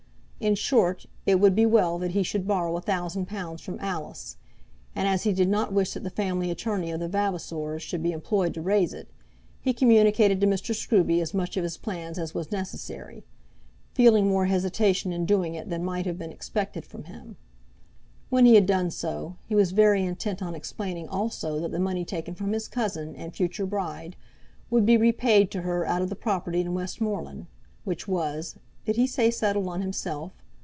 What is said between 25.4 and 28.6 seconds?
to her out of the property in Westmoreland, which was,